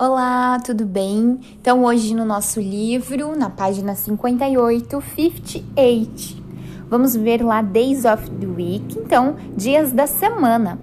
[0.00, 1.40] Olá, tudo bem?
[1.60, 6.40] Então, hoje no nosso livro, na página 58, 58,
[6.88, 10.78] vamos ver lá Days of the Week, então, dias da semana.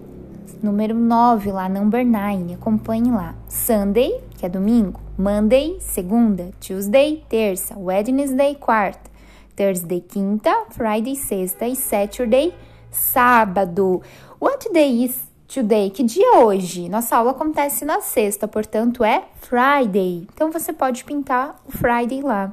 [0.61, 3.35] Número 9 lá, number 9, acompanhe lá.
[3.47, 9.09] Sunday, que é domingo, Monday, segunda, Tuesday, terça, Wednesday, quarta,
[9.55, 12.53] Thursday, quinta, Friday, sexta e Saturday,
[12.91, 14.01] sábado.
[14.41, 16.89] What day is Today, que dia é hoje?
[16.89, 20.27] Nossa aula acontece na sexta, portanto é Friday.
[20.33, 22.51] Então você pode pintar o Friday lá.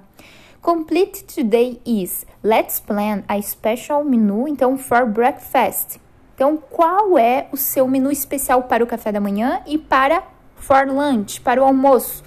[0.61, 5.99] Complete today is let's plan a special menu então for breakfast.
[6.35, 10.23] Então qual é o seu menu especial para o café da manhã e para
[10.55, 12.23] for lunch, para o almoço?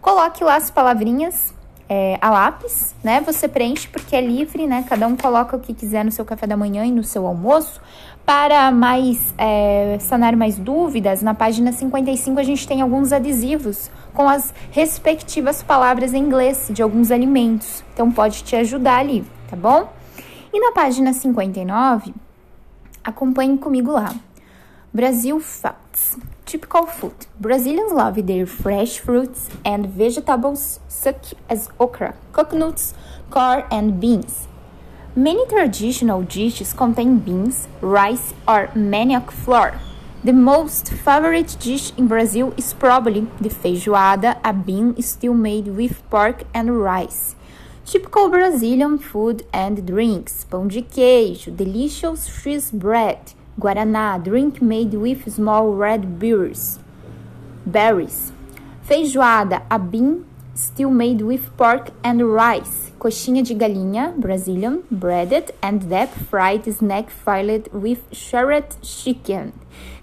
[0.00, 1.54] Coloque lá as palavrinhas
[1.88, 3.20] é, a lápis, né?
[3.22, 4.84] Você preenche porque é livre, né?
[4.88, 7.80] Cada um coloca o que quiser no seu café da manhã e no seu almoço.
[8.26, 14.28] Para mais é, sanar mais dúvidas, na página 55 a gente tem alguns adesivos com
[14.28, 17.82] as respectivas palavras em inglês de alguns alimentos.
[17.94, 19.90] Então pode te ajudar ali, tá bom?
[20.52, 22.14] E na página 59,
[23.02, 24.14] acompanhe comigo lá.
[24.94, 26.16] Brasil Facts.
[26.46, 27.26] Typical food.
[27.38, 32.94] Brazilians love their fresh fruits and vegetables such as okra, coconuts,
[33.28, 34.48] corn and beans.
[35.14, 39.78] Many traditional dishes contain beans, rice or manioc flour.
[40.24, 46.02] The most favorite dish in Brazil is probably the feijoada, a bean stew made with
[46.08, 47.34] pork and rice.
[47.84, 55.28] Typical Brazilian food and drinks: pão de queijo, delicious cheese bread, Guaraná, drink made with
[55.28, 56.78] small red berries.
[57.66, 58.32] Berries.
[58.84, 62.92] Feijoada, a bean stew made with pork and rice.
[63.00, 69.52] Coxinha de galinha, Brazilian, breaded and deep fried snack filled with shredded chicken.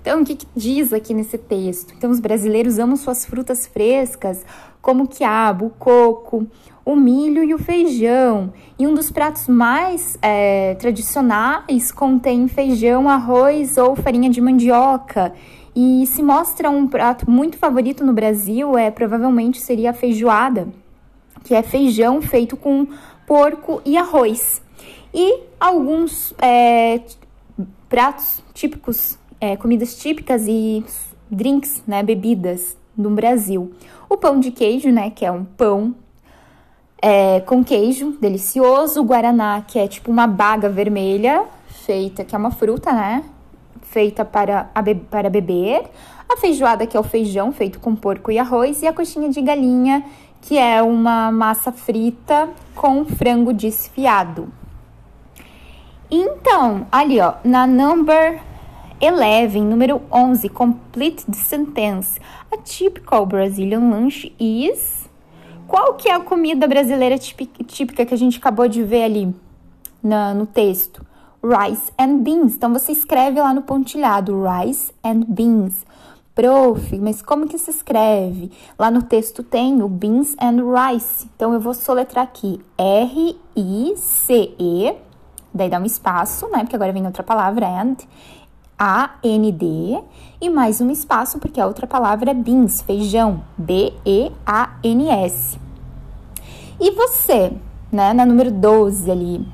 [0.02, 1.94] Então, o que, que, diz aqui nesse texto?
[1.98, 4.46] Então, os brasileiros amam suas frutas frescas,
[4.82, 6.46] como quiabo, coco,
[6.86, 8.54] o milho e o feijão.
[8.78, 15.34] E um dos pratos mais é, tradicionais contém feijão, arroz ou farinha de mandioca.
[15.76, 20.70] E se mostra um prato muito favorito no Brasil, é provavelmente seria a feijoada,
[21.44, 22.88] que é feijão feito com
[23.26, 24.62] porco e arroz.
[25.14, 27.02] E alguns é,
[27.90, 30.84] pratos típicos, é, comidas típicas e
[31.30, 33.74] drinks, né, bebidas no Brasil.
[34.08, 35.96] O pão de queijo, né, que é um pão
[37.06, 39.04] é, com queijo, delicioso.
[39.04, 43.24] Guaraná, que é tipo uma baga vermelha, feita, que é uma fruta, né?
[43.84, 45.84] Feita para, be para beber.
[46.28, 48.82] A feijoada, que é o feijão feito com porco e arroz.
[48.82, 50.04] E a coxinha de galinha,
[50.42, 54.52] que é uma massa frita com frango desfiado.
[56.10, 58.42] Então, ali ó, na number
[59.00, 62.20] 11, número 11, complete the sentence.
[62.52, 65.05] A typical Brazilian lunch is
[65.68, 69.36] qual que é a comida brasileira típica que a gente acabou de ver ali
[70.02, 71.06] na, no texto?
[71.44, 72.56] Rice and beans.
[72.56, 75.86] Então, você escreve lá no pontilhado, rice and beans.
[76.34, 78.52] Prof, mas como que se escreve?
[78.78, 81.30] Lá no texto tem o beans and rice.
[81.36, 83.36] Então, eu vou soletrar aqui R-I-C-E,
[85.54, 86.60] daí dá um espaço, né?
[86.60, 87.96] Porque agora vem outra palavra, and.
[88.78, 90.04] A-N-D
[90.42, 95.58] e mais um espaço, porque a outra palavra é beans, feijão, B-E-A-N-S.
[96.80, 97.54] E você,
[97.92, 99.48] né, na número 12 ali,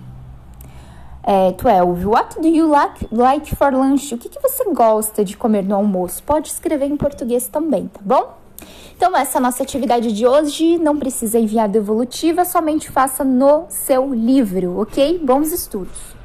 [1.24, 4.14] é, 12, what do you like, like for lunch?
[4.14, 6.24] O que, que você gosta de comer no almoço?
[6.24, 8.38] Pode escrever em português também, tá bom?
[8.96, 10.80] Então, essa é a nossa atividade de hoje.
[10.80, 15.20] Não precisa enviar devolutiva, somente faça no seu livro, ok?
[15.24, 16.12] Bons estudos!